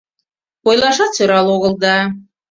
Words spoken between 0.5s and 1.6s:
—Ойлашат сӧрал